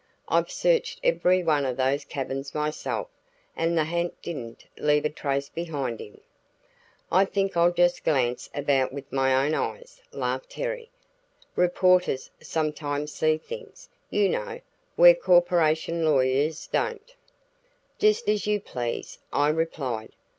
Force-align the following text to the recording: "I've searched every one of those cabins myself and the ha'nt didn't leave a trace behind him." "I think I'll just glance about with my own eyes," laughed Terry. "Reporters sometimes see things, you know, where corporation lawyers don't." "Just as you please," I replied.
"I've 0.27 0.49
searched 0.49 0.99
every 1.03 1.43
one 1.43 1.63
of 1.63 1.77
those 1.77 2.05
cabins 2.05 2.55
myself 2.55 3.07
and 3.55 3.77
the 3.77 3.85
ha'nt 3.85 4.19
didn't 4.23 4.65
leave 4.79 5.05
a 5.05 5.11
trace 5.11 5.47
behind 5.49 5.99
him." 5.99 6.19
"I 7.11 7.23
think 7.23 7.55
I'll 7.55 7.71
just 7.71 8.03
glance 8.03 8.49
about 8.55 8.91
with 8.91 9.11
my 9.13 9.45
own 9.45 9.53
eyes," 9.53 10.01
laughed 10.11 10.49
Terry. 10.49 10.89
"Reporters 11.55 12.31
sometimes 12.41 13.11
see 13.13 13.37
things, 13.37 13.89
you 14.09 14.27
know, 14.27 14.59
where 14.95 15.13
corporation 15.13 16.03
lawyers 16.03 16.65
don't." 16.65 17.13
"Just 17.99 18.27
as 18.27 18.47
you 18.47 18.59
please," 18.59 19.19
I 19.31 19.49
replied. 19.49 20.13